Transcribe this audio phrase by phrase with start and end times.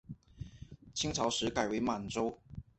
[0.95, 2.35] 清朝时改为满洲。